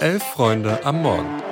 [0.00, 1.42] Elf Freunde am Morgen.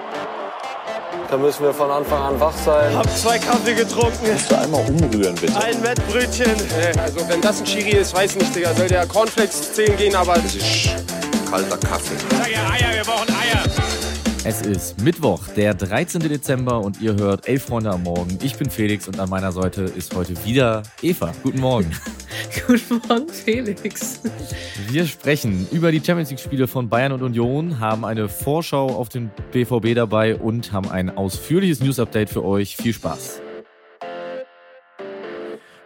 [1.31, 2.95] Da müssen wir von Anfang an wach sein.
[2.95, 4.33] Hab zwei Kaffee getrunken.
[4.33, 5.57] Musst du einmal umrühren, bitte.
[5.57, 6.53] Ein Wettbrötchen.
[7.01, 8.75] Also wenn das ein Chiri ist, weiß nicht, Digga.
[8.75, 10.35] Soll der Cornflakes 10 gehen, aber...
[10.35, 10.91] Das ist
[11.51, 12.17] kalter Kaffee.
[12.31, 13.84] Sag ja Eier, wir brauchen Eier.
[14.47, 16.21] Es ist Mittwoch, der 13.
[16.21, 18.39] Dezember und ihr hört Elf Freunde am Morgen.
[18.43, 21.33] Ich bin Felix und an meiner Seite ist heute wieder Eva.
[21.43, 21.91] Guten Morgen.
[22.67, 24.21] Guten Morgen, Felix.
[24.91, 29.31] Wir sprechen über die Champions League-Spiele von Bayern und Union, haben eine Vorschau auf den
[29.51, 32.77] BVB dabei und haben ein ausführliches News-Update für euch.
[32.77, 33.41] Viel Spaß.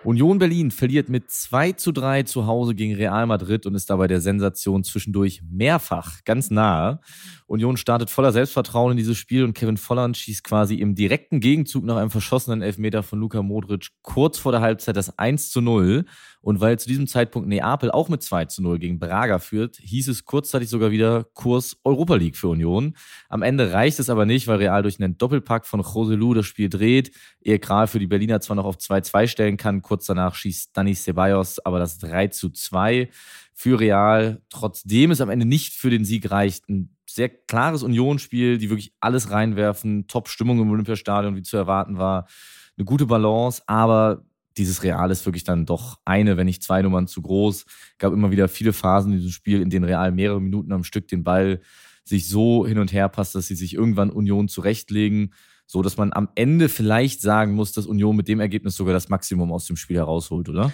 [0.08, 4.06] Union Berlin verliert mit 2 zu 3 zu Hause gegen Real Madrid und ist dabei
[4.06, 7.00] der Sensation zwischendurch mehrfach ganz nahe.
[7.46, 11.84] Union startet voller Selbstvertrauen in dieses Spiel und Kevin Volland schießt quasi im direkten Gegenzug
[11.84, 16.06] nach einem verschossenen Elfmeter von Luka Modric kurz vor der Halbzeit das 1 zu 0.
[16.40, 20.08] Und weil zu diesem Zeitpunkt Neapel auch mit 2 zu 0 gegen Braga führt, hieß
[20.08, 22.94] es kurzzeitig sogar wieder Kurs Europa League für Union.
[23.28, 26.68] Am Ende reicht es aber nicht, weil Real durch einen Doppelpack von Joselu das Spiel
[26.68, 27.10] dreht,
[27.42, 30.94] ehe Kral für die Berliner zwar noch auf 2-2 stellen kann, kurz danach schießt Dani
[30.94, 33.10] Ceballos aber das 3 zu 2
[33.54, 36.68] für Real, trotzdem es am Ende nicht für den Sieg reicht.
[36.68, 42.28] Ein sehr klares Unionsspiel, die wirklich alles reinwerfen, Top-Stimmung im Olympiastadion, wie zu erwarten war,
[42.76, 44.24] eine gute Balance, aber
[44.56, 47.64] dieses Real ist wirklich dann doch eine, wenn nicht zwei Nummern zu groß.
[47.98, 51.08] Gab immer wieder viele Phasen in diesem Spiel, in denen Real mehrere Minuten am Stück
[51.08, 51.60] den Ball
[52.08, 55.34] sich so hin und her passt, dass sie sich irgendwann Union zurechtlegen,
[55.66, 59.08] so dass man am Ende vielleicht sagen muss, dass Union mit dem Ergebnis sogar das
[59.08, 60.72] Maximum aus dem Spiel herausholt, oder?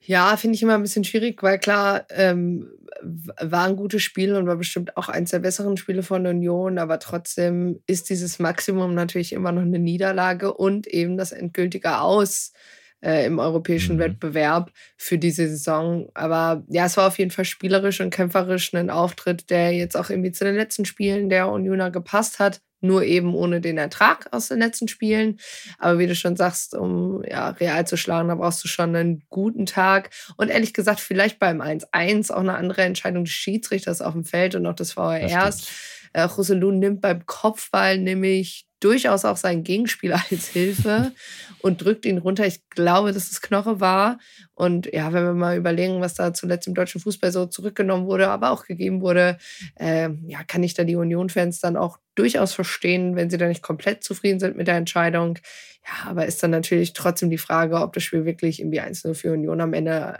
[0.00, 2.70] Ja, finde ich immer ein bisschen schwierig, weil klar, ähm,
[3.02, 6.98] war ein gutes Spiel und war bestimmt auch eins der besseren Spiele von Union, aber
[6.98, 12.52] trotzdem ist dieses Maximum natürlich immer noch eine Niederlage und eben das endgültige Aus
[13.00, 14.00] äh, im europäischen mhm.
[14.00, 16.08] Wettbewerb für diese Saison.
[16.14, 20.10] Aber ja, es war auf jeden Fall spielerisch und kämpferisch ein Auftritt, der jetzt auch
[20.10, 24.48] irgendwie zu den letzten Spielen der Unioner gepasst hat nur eben ohne den Ertrag aus
[24.48, 25.38] den letzten Spielen.
[25.78, 29.24] Aber wie du schon sagst, um ja, real zu schlagen, da brauchst du schon einen
[29.28, 30.10] guten Tag.
[30.36, 34.54] Und ehrlich gesagt, vielleicht beim 1-1 auch eine andere Entscheidung des Schiedsrichters auf dem Feld
[34.54, 35.68] und auch des VRs.
[36.12, 41.12] Äh, Roselu nimmt beim Kopfball nämlich durchaus auch seinen Gegenspieler als Hilfe
[41.60, 42.46] und drückt ihn runter.
[42.46, 44.18] Ich glaube, dass es Knoche war.
[44.54, 48.28] Und ja, wenn wir mal überlegen, was da zuletzt im deutschen Fußball so zurückgenommen wurde,
[48.28, 49.38] aber auch gegeben wurde,
[49.76, 53.62] äh, ja, kann ich da die Union-Fans dann auch durchaus verstehen, wenn sie da nicht
[53.62, 55.38] komplett zufrieden sind mit der Entscheidung.
[55.84, 59.32] Ja, aber ist dann natürlich trotzdem die Frage, ob das Spiel wirklich irgendwie 1-0 für
[59.32, 60.18] Union am Ende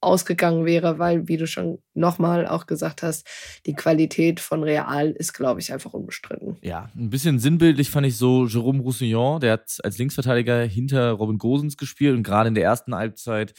[0.00, 3.26] ausgegangen wäre, weil, wie du schon nochmal auch gesagt hast,
[3.66, 6.56] die Qualität von Real ist, glaube ich, einfach unbestritten.
[6.62, 11.38] Ja, ein bisschen sinnbildlich fand ich so Jerome Roussillon, der hat als Linksverteidiger hinter Robin
[11.38, 13.54] Gosens gespielt und gerade in der ersten Halbzeit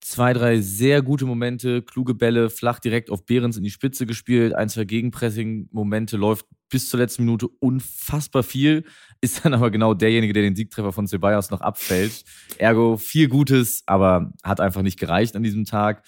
[0.00, 4.54] zwei, drei sehr gute Momente, kluge Bälle, flach direkt auf Behrens in die Spitze gespielt,
[4.54, 8.84] ein, zwei Gegenpressing-Momente, läuft bis zur letzten Minute unfassbar viel,
[9.20, 12.24] ist dann aber genau derjenige, der den Siegtreffer von Ceballos noch abfällt.
[12.58, 16.04] Ergo viel Gutes, aber hat einfach nicht gereicht an diesem Tag.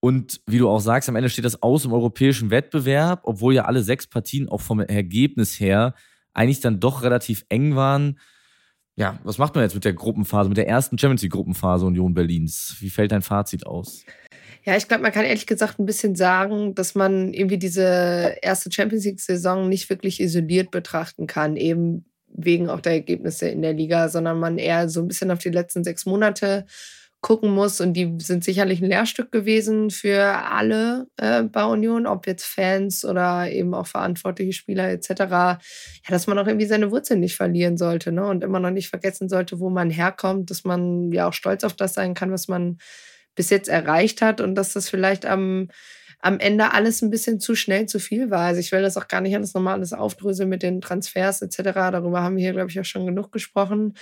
[0.00, 3.64] Und wie du auch sagst, am Ende steht das aus im europäischen Wettbewerb, obwohl ja
[3.64, 5.94] alle sechs Partien auch vom Ergebnis her
[6.34, 8.18] eigentlich dann doch relativ eng waren.
[8.96, 12.14] Ja, was macht man jetzt mit der Gruppenphase, mit der ersten Champions League Gruppenphase Union
[12.14, 12.76] Berlins?
[12.78, 14.04] Wie fällt dein Fazit aus?
[14.64, 18.70] Ja, ich glaube, man kann ehrlich gesagt ein bisschen sagen, dass man irgendwie diese erste
[18.72, 24.08] Champions League-Saison nicht wirklich isoliert betrachten kann, eben wegen auch der Ergebnisse in der Liga,
[24.08, 26.64] sondern man eher so ein bisschen auf die letzten sechs Monate
[27.24, 27.80] gucken muss.
[27.80, 33.02] Und die sind sicherlich ein Lehrstück gewesen für alle äh, bei Union, ob jetzt Fans
[33.02, 35.08] oder eben auch verantwortliche Spieler etc.
[35.08, 35.58] Ja,
[36.10, 38.26] dass man auch irgendwie seine Wurzeln nicht verlieren sollte ne?
[38.26, 41.72] und immer noch nicht vergessen sollte, wo man herkommt, dass man ja auch stolz auf
[41.72, 42.76] das sein kann, was man
[43.34, 45.68] bis jetzt erreicht hat und dass das vielleicht am
[46.24, 48.46] am Ende alles ein bisschen zu schnell zu viel war.
[48.46, 51.74] Also ich will das auch gar nicht alles nochmal alles aufdröseln mit den Transfers etc.
[51.74, 53.92] Darüber haben wir hier, glaube ich, auch schon genug gesprochen.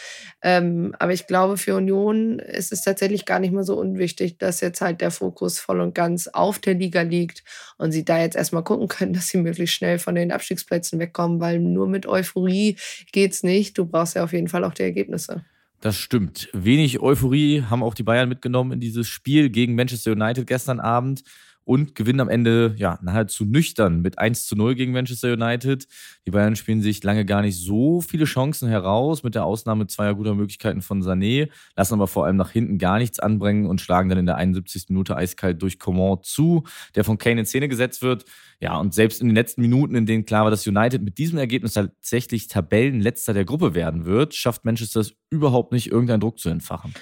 [0.40, 4.60] Ähm, aber ich glaube, für Union ist es tatsächlich gar nicht mehr so unwichtig, dass
[4.60, 7.42] jetzt halt der Fokus voll und ganz auf der Liga liegt
[7.76, 11.40] und sie da jetzt erstmal gucken können, dass sie möglichst schnell von den Abstiegsplätzen wegkommen,
[11.40, 12.76] weil nur mit Euphorie
[13.10, 13.76] geht's nicht.
[13.76, 15.44] Du brauchst ja auf jeden Fall auch die Ergebnisse.
[15.80, 16.48] Das stimmt.
[16.52, 21.24] Wenig Euphorie haben auch die Bayern mitgenommen in dieses Spiel gegen Manchester United gestern Abend
[21.64, 25.86] und gewinnen am Ende ja nahezu nüchtern mit 1 zu 0 gegen Manchester United.
[26.26, 30.14] Die Bayern spielen sich lange gar nicht so viele Chancen heraus, mit der Ausnahme zweier
[30.14, 34.08] guter Möglichkeiten von Sané, lassen aber vor allem nach hinten gar nichts anbringen und schlagen
[34.08, 34.86] dann in der 71.
[34.88, 36.64] Minute eiskalt durch Coman zu,
[36.94, 38.24] der von Kane in Szene gesetzt wird.
[38.62, 41.36] Ja, und selbst in den letzten Minuten, in denen klar war, dass United mit diesem
[41.36, 46.48] Ergebnis tatsächlich Tabellenletzter der Gruppe werden wird, schafft Manchester es überhaupt nicht, irgendeinen Druck zu
[46.48, 46.94] entfachen.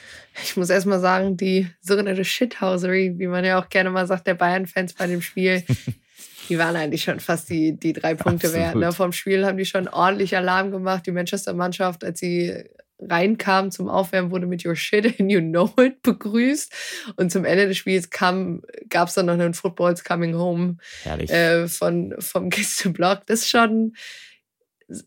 [0.43, 4.37] Ich muss erstmal sagen, die sogenannte Shithousery, wie man ja auch gerne mal sagt, der
[4.37, 5.63] Bayern-Fans bei dem Spiel,
[6.49, 8.77] die waren eigentlich schon fast die, die drei Punkte wert.
[8.77, 8.91] Ne?
[8.93, 11.07] Vom Spiel haben die schon ordentlich Alarm gemacht.
[11.07, 12.55] Die Manchester-Mannschaft, als sie
[13.01, 16.73] reinkam zum Aufwärmen, wurde mit Your Shit and You Know It begrüßt.
[17.17, 22.15] Und zum Ende des Spiels gab es dann noch einen Footballs Coming Home äh, von,
[22.19, 23.27] vom Gästeblock.
[23.27, 23.95] Das ist schon,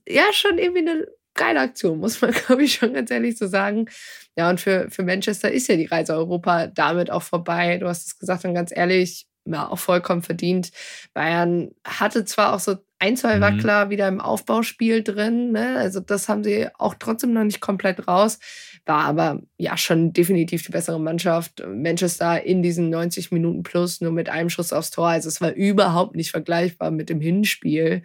[0.07, 3.89] ja, schon irgendwie eine geile Aktion, muss man, glaube ich, schon ganz ehrlich so sagen.
[4.35, 7.77] Ja, und für, für Manchester ist ja die Reise Europa damit auch vorbei.
[7.77, 10.71] Du hast es gesagt und ganz ehrlich, ja, auch vollkommen verdient.
[11.13, 13.41] Bayern hatte zwar auch so ein, zwei mhm.
[13.41, 13.89] Wackler mhm.
[13.89, 15.51] wieder im Aufbauspiel drin.
[15.51, 15.75] Ne?
[15.77, 18.39] Also das haben sie auch trotzdem noch nicht komplett raus.
[18.85, 21.61] War aber ja schon definitiv die bessere Mannschaft.
[21.67, 25.09] Manchester in diesen 90 Minuten plus nur mit einem Schuss aufs Tor.
[25.09, 28.03] Also es war überhaupt nicht vergleichbar mit dem Hinspiel.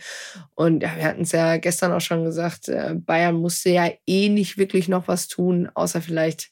[0.57, 4.29] Und ja, wir hatten es ja gestern auch schon gesagt, äh, Bayern musste ja eh
[4.29, 6.51] nicht wirklich noch was tun, außer vielleicht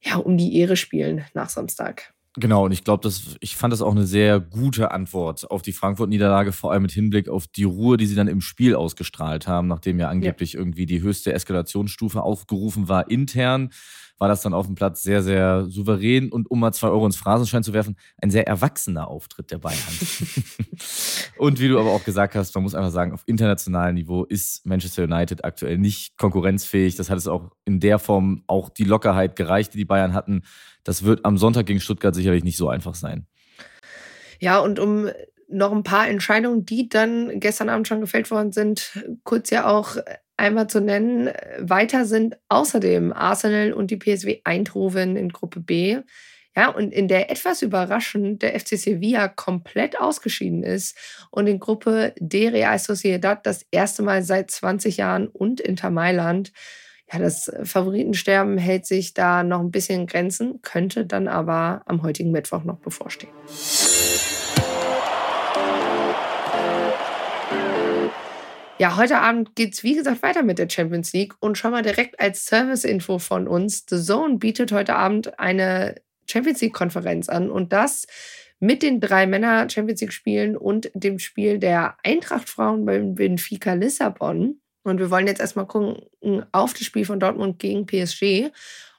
[0.00, 2.12] ja um die Ehre spielen nach Samstag.
[2.40, 6.52] Genau, und ich glaube, ich fand das auch eine sehr gute Antwort auf die Frankfurt-Niederlage,
[6.52, 9.98] vor allem mit Hinblick auf die Ruhe, die sie dann im Spiel ausgestrahlt haben, nachdem
[9.98, 10.60] ja angeblich ja.
[10.60, 13.70] irgendwie die höchste Eskalationsstufe aufgerufen war intern
[14.18, 17.16] war das dann auf dem Platz sehr, sehr souverän und um mal zwei Euro ins
[17.16, 19.78] Phrasenschein zu werfen, ein sehr erwachsener Auftritt der Bayern.
[21.38, 24.66] und wie du aber auch gesagt hast, man muss einfach sagen, auf internationalem Niveau ist
[24.66, 26.96] Manchester United aktuell nicht konkurrenzfähig.
[26.96, 30.42] Das hat es auch in der Form auch die Lockerheit gereicht, die die Bayern hatten.
[30.84, 33.26] Das wird am Sonntag gegen Stuttgart sicherlich nicht so einfach sein.
[34.40, 35.08] Ja, und um
[35.48, 39.96] noch ein paar Entscheidungen, die dann gestern Abend schon gefällt worden sind, kurz ja auch
[40.38, 41.30] einmal zu nennen.
[41.58, 45.98] Weiter sind außerdem Arsenal und die PSW Eindhoven in Gruppe B.
[46.56, 50.96] Ja, und in der etwas überraschend der FC Sevilla komplett ausgeschieden ist
[51.30, 56.52] und in Gruppe D Real Sociedad das erste Mal seit 20 Jahren und Inter Mailand.
[57.12, 62.02] Ja, das Favoritensterben hält sich da noch ein bisschen in Grenzen, könnte dann aber am
[62.02, 63.32] heutigen Mittwoch noch bevorstehen.
[68.80, 71.82] Ja, heute Abend geht es wie gesagt weiter mit der Champions League und schon mal
[71.82, 73.84] direkt als Service-Info von uns.
[73.90, 75.96] The Zone bietet heute Abend eine
[76.30, 78.06] Champions League-Konferenz an und das
[78.60, 84.60] mit den drei Männer Champions League-Spielen und dem Spiel der Eintracht-Frauen beim Benfica Lissabon.
[84.84, 85.96] Und wir wollen jetzt erstmal gucken
[86.52, 88.50] auf das Spiel von Dortmund gegen PSG.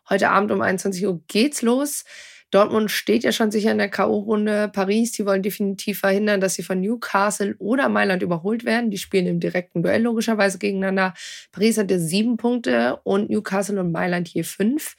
[0.10, 2.04] Heute Abend um 21 Uhr geht's los.
[2.52, 4.70] Dortmund steht ja schon sicher in der K.O.-Runde.
[4.70, 8.90] Paris, die wollen definitiv verhindern, dass sie von Newcastle oder Mailand überholt werden.
[8.90, 11.14] Die spielen im direkten Duell logischerweise gegeneinander.
[11.52, 14.96] Paris hatte sieben Punkte und Newcastle und Mailand hier fünf.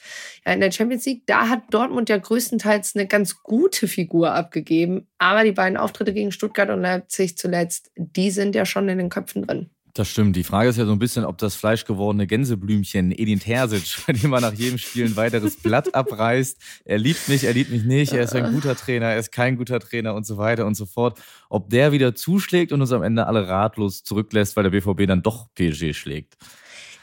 [0.47, 5.08] Ja, in der Champions League, da hat Dortmund ja größtenteils eine ganz gute Figur abgegeben.
[5.19, 9.08] Aber die beiden Auftritte gegen Stuttgart und Leipzig zuletzt, die sind ja schon in den
[9.08, 9.70] Köpfen drin.
[9.94, 10.37] Das stimmt.
[10.37, 14.31] Die Frage ist ja so ein bisschen, ob das fleischgewordene Gänseblümchen Edin Terzic, bei dem
[14.31, 16.58] man nach jedem Spiel ein weiteres Blatt abreißt.
[16.84, 19.56] Er liebt mich, er liebt mich nicht, er ist ein guter Trainer, er ist kein
[19.56, 21.20] guter Trainer und so weiter und so fort.
[21.48, 25.22] Ob der wieder zuschlägt und uns am Ende alle ratlos zurücklässt, weil der BVB dann
[25.22, 26.37] doch PSG schlägt.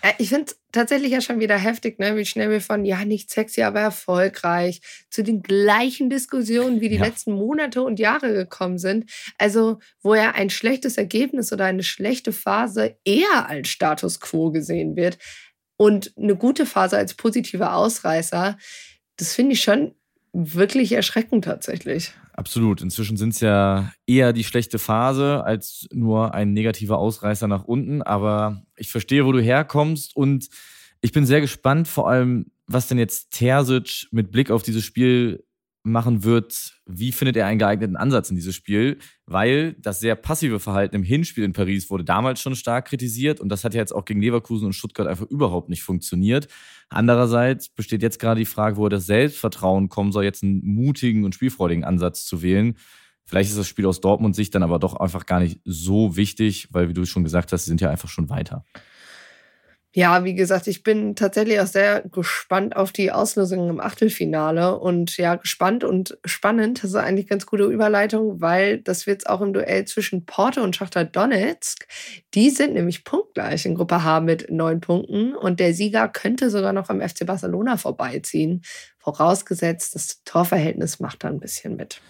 [0.08, 2.16] Ja, ich finde es tatsächlich ja schon wieder heftig, ne?
[2.16, 6.96] wie schnell wir von, ja, nicht sexy, aber erfolgreich, zu den gleichen Diskussionen wie die
[6.96, 7.04] ja.
[7.04, 9.12] letzten Monate und Jahre gekommen sind.
[9.38, 14.96] Also, wo ja ein schlechtes Ergebnis oder eine schlechte Phase eher als Status quo gesehen
[14.96, 15.18] wird
[15.76, 18.58] und eine gute Phase als positiver Ausreißer.
[19.18, 19.94] Das finde ich schon
[20.32, 22.14] wirklich erschreckend tatsächlich.
[22.38, 22.84] Absolut.
[22.84, 28.04] Inzwischen sind es ja eher die schlechte Phase als nur ein negativer Ausreißer nach unten.
[28.04, 30.48] Aber ich verstehe, wo du herkommst und
[31.02, 35.44] ich bin sehr gespannt, vor allem, was denn jetzt Terzic mit Blick auf dieses Spiel
[35.92, 40.60] machen wird, wie findet er einen geeigneten Ansatz in dieses Spiel, weil das sehr passive
[40.60, 43.94] Verhalten im Hinspiel in Paris wurde damals schon stark kritisiert und das hat ja jetzt
[43.94, 46.48] auch gegen Leverkusen und Stuttgart einfach überhaupt nicht funktioniert.
[46.90, 51.36] Andererseits besteht jetzt gerade die Frage, wo das Selbstvertrauen kommen soll, jetzt einen mutigen und
[51.36, 52.78] spielfreudigen Ansatz zu wählen.
[53.26, 56.70] Vielleicht ist das Spiel aus Dortmund Sicht dann aber doch einfach gar nicht so wichtig,
[56.72, 58.64] weil wie du schon gesagt hast, sie sind ja einfach schon weiter.
[59.98, 65.18] Ja, wie gesagt, ich bin tatsächlich auch sehr gespannt auf die Auslösung im Achtelfinale und
[65.18, 66.84] ja, gespannt und spannend.
[66.84, 70.62] Das ist eigentlich ganz gute Überleitung, weil das wird es auch im Duell zwischen Porto
[70.62, 71.88] und Schachter Donetsk.
[72.36, 76.74] Die sind nämlich punktgleich in Gruppe H mit neun Punkten und der Sieger könnte sogar
[76.74, 78.62] noch am FC Barcelona vorbeiziehen.
[79.00, 82.02] Vorausgesetzt, das Torverhältnis macht da ein bisschen mit.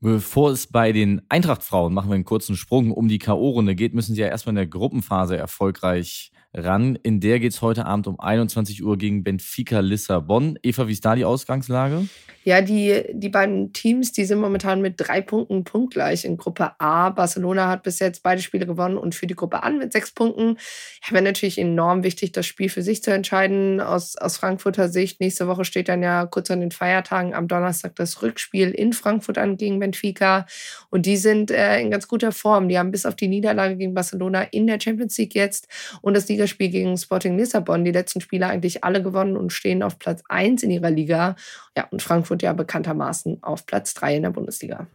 [0.00, 4.14] Bevor es bei den Eintracht-Frauen, machen wir einen kurzen Sprung, um die K.O.-Runde geht, müssen
[4.14, 6.96] sie ja erstmal in der Gruppenphase erfolgreich ran.
[7.02, 10.58] In der geht es heute Abend um 21 Uhr gegen Benfica Lissabon.
[10.62, 12.08] Eva, wie ist da die Ausgangslage?
[12.44, 17.10] Ja, die, die beiden Teams, die sind momentan mit drei Punkten punktgleich in Gruppe A.
[17.10, 20.58] Barcelona hat bis jetzt beide Spiele gewonnen und für die Gruppe an mit sechs Punkten.
[21.04, 25.20] Ja, wäre natürlich enorm wichtig, das Spiel für sich zu entscheiden aus, aus Frankfurter Sicht.
[25.20, 29.38] Nächste Woche steht dann ja kurz an den Feiertagen am Donnerstag das Rückspiel in Frankfurt
[29.38, 30.46] an gegen Benfica.
[30.90, 32.68] Und die sind äh, in ganz guter Form.
[32.68, 35.68] Die haben bis auf die Niederlage gegen Barcelona in der Champions League jetzt
[36.00, 40.00] und das Ligaspiel gegen Sporting Lissabon die letzten Spiele eigentlich alle gewonnen und stehen auf
[40.00, 41.36] Platz 1 in ihrer Liga.
[41.76, 44.88] Ja, und Frankfurt ja bekanntermaßen auf Platz 3 in der Bundesliga.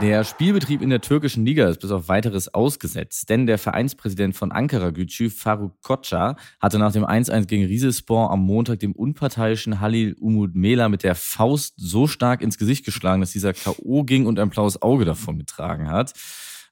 [0.00, 4.52] Der Spielbetrieb in der türkischen Liga ist bis auf weiteres ausgesetzt, denn der Vereinspräsident von
[4.52, 10.14] Ankara Gücü, Faruk Koca, hatte nach dem 1-1 gegen Riesespor am Montag dem unparteiischen Halil
[10.20, 14.04] Umut Mela mit der Faust so stark ins Gesicht geschlagen, dass dieser K.O.
[14.04, 16.12] ging und ein blaues Auge davon getragen hat.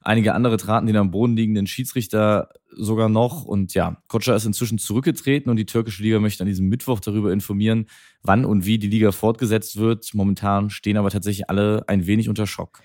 [0.01, 3.43] Einige andere traten den am Boden liegenden Schiedsrichter sogar noch.
[3.43, 7.33] Und ja, Kotscher ist inzwischen zurückgetreten und die türkische Liga möchte an diesem Mittwoch darüber
[7.33, 7.87] informieren,
[8.23, 10.13] wann und wie die Liga fortgesetzt wird.
[10.13, 12.79] Momentan stehen aber tatsächlich alle ein wenig unter Schock.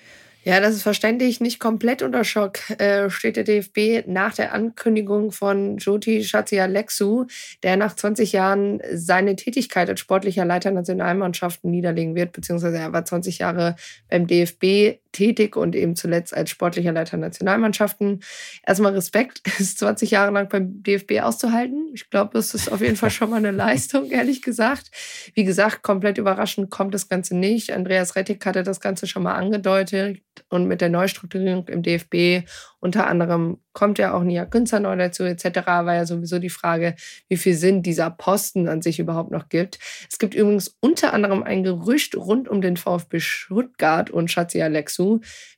[0.45, 1.41] Ja, das ist verständlich.
[1.41, 7.27] Nicht komplett unter Schock äh, steht der DFB nach der Ankündigung von Joti Shatsialexu,
[7.63, 13.05] der nach 20 Jahren seine Tätigkeit als sportlicher Leiter Nationalmannschaften niederlegen wird, beziehungsweise er war
[13.05, 13.77] 20 Jahre
[14.09, 18.21] beim DFB tätig und eben zuletzt als sportlicher Leiter Nationalmannschaften.
[18.66, 21.90] Erstmal Respekt, es 20 Jahre lang beim DFB auszuhalten.
[21.95, 24.90] Ich glaube, das ist auf jeden Fall schon mal eine Leistung, ehrlich gesagt.
[25.35, 27.73] Wie gesagt, komplett überraschend kommt das Ganze nicht.
[27.73, 32.47] Andreas Rettig hatte das Ganze schon mal angedeutet und mit der Neustrukturierung im DFB
[32.83, 35.66] unter anderem kommt ja auch Nia Günzer neu dazu etc.
[35.66, 36.97] war ja sowieso die Frage,
[37.28, 39.78] wie viel Sinn dieser Posten an sich überhaupt noch gibt.
[40.11, 45.02] Es gibt übrigens unter anderem ein Gerücht rund um den VfB Stuttgart und Schatzi Alexu.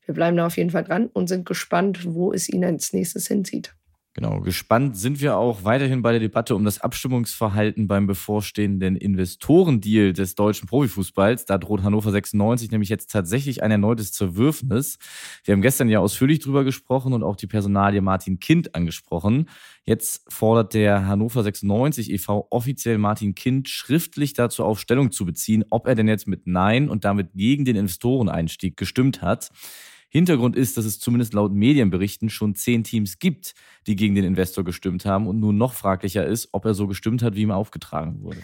[0.05, 3.27] Wir bleiben da auf jeden Fall dran und sind gespannt, wo es ihn als nächstes
[3.29, 3.75] hinzieht.
[4.17, 10.13] Genau, gespannt sind wir auch weiterhin bei der Debatte um das Abstimmungsverhalten beim bevorstehenden Investorendeal
[10.13, 11.47] des deutschen Profifußballs.
[11.47, 14.99] Da droht Hannover 96 nämlich jetzt tatsächlich ein erneutes Zerwürfnis.
[15.43, 19.49] Wir haben gestern ja ausführlich drüber gesprochen und auch die Personalie Martin Kind angesprochen.
[19.83, 22.47] Jetzt fordert der Hannover 96 e.V.
[22.51, 26.89] offiziell Martin Kind schriftlich dazu auf, Stellung zu beziehen, ob er denn jetzt mit Nein
[26.89, 29.51] und damit gegen den Investoreneinstieg gestimmt hat.
[30.15, 33.55] Hintergrund ist, dass es zumindest laut Medienberichten schon zehn Teams gibt,
[33.89, 37.21] die gegen den Investor gestimmt haben und nun noch fraglicher ist, ob er so gestimmt
[37.25, 38.39] hat, wie ihm aufgetragen wurde.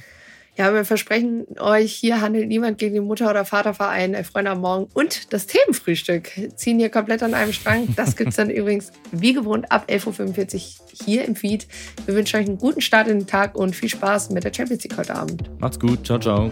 [0.57, 4.61] Ja, wir versprechen euch, hier handelt niemand gegen den Mutter- oder Vaterverein, äh, Freunde am
[4.61, 7.95] Morgen und das Themenfrühstück ziehen hier komplett an einem Strang.
[7.95, 11.69] Das gibt es dann übrigens wie gewohnt ab 11.45 Uhr hier im Feed.
[12.05, 14.83] Wir wünschen euch einen guten Start in den Tag und viel Spaß mit der Champions
[14.83, 15.49] League heute Abend.
[15.61, 16.05] Macht's gut.
[16.05, 16.51] Ciao, ciao.